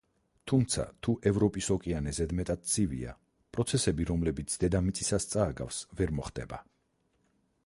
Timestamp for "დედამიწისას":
4.65-5.31